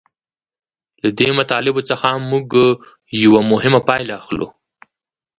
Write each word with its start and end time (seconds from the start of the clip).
له 1.03 1.09
دې 1.19 1.29
مطالبو 1.39 1.81
څخه 1.89 2.07
موږ 2.29 2.47
یوه 3.23 3.39
مهمه 3.51 3.81
پایله 3.89 4.13
اخلو 4.21 4.47